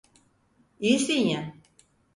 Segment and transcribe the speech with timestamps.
[0.79, 1.53] İyisin ya?